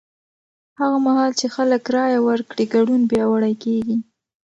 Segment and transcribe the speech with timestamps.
[0.79, 3.97] هغه مهال چې خلک رایه ورکړي، ګډون پیاوړی کېږي.